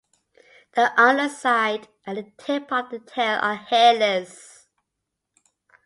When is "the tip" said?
2.17-2.71